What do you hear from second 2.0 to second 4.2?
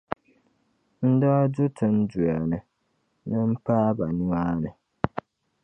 duya ni ni m paai ba